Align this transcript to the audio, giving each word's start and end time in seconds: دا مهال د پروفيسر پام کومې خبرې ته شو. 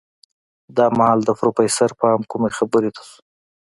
دا 0.77 0.85
مهال 0.97 1.19
د 1.25 1.29
پروفيسر 1.39 1.89
پام 2.01 2.19
کومې 2.31 2.49
خبرې 2.57 2.89
ته 2.95 3.01
شو. 3.09 3.17